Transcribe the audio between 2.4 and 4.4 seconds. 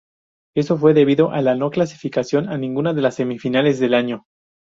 a ninguna de las semifinales del año.